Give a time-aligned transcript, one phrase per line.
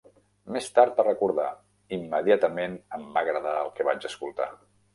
[0.53, 1.45] Més tard va recordar:
[1.99, 4.53] Immediatament em va agradar el que vaig escoltar.